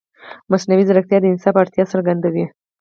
مصنوعي 0.51 0.83
ځیرکتیا 0.87 1.17
د 1.21 1.25
انصاف 1.31 1.55
اړتیا 1.61 1.83
څرګندوي. 1.93 2.45